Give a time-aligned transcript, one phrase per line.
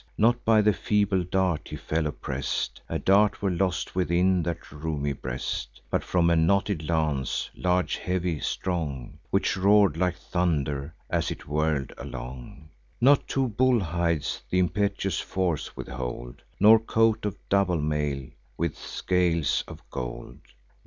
[0.17, 5.13] Not by the feeble dart he fell oppress'd (A dart were lost within that roomy
[5.13, 11.47] breast), But from a knotted lance, large, heavy, strong, Which roar'd like thunder as it
[11.47, 12.69] whirl'd along:
[12.99, 18.25] Not two bull hides th' impetuous force withhold, Nor coat of double mail,
[18.57, 20.39] with scales of gold.